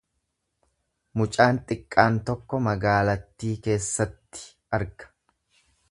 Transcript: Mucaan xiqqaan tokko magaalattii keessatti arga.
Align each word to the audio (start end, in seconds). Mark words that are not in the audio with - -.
Mucaan 1.21 1.59
xiqqaan 1.73 2.17
tokko 2.31 2.63
magaalattii 2.69 3.53
keessatti 3.69 4.47
arga. 4.81 5.13